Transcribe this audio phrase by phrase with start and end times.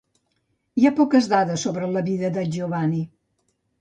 [0.81, 3.03] Hi ha poques dades sobre la vida de Giovanni.